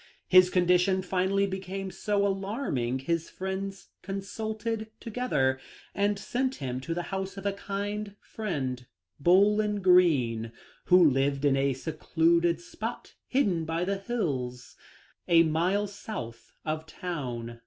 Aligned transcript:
His 0.27 0.49
condition 0.49 1.03
finally 1.03 1.45
became 1.45 1.91
so 1.91 2.25
alarming, 2.25 2.97
his 2.97 3.29
friends 3.29 3.89
consulted 4.01 4.89
together 4.99 5.59
and 5.93 6.17
sent 6.17 6.55
him 6.55 6.79
to 6.81 6.95
the 6.95 7.03
house 7.13 7.37
of 7.37 7.45
a 7.45 7.53
kind 7.53 8.15
friend, 8.19 8.87
Bowlin 9.19 9.79
Greene, 9.79 10.53
who 10.85 11.07
lived 11.07 11.45
in 11.45 11.55
a 11.55 11.73
secluded 11.73 12.59
spot 12.59 13.13
hidden 13.27 13.63
by 13.63 13.85
the 13.85 13.99
hills, 13.99 14.75
a 15.27 15.43
mile 15.43 15.85
south 15.85 16.53
of 16.65 16.87
town. 16.87 17.59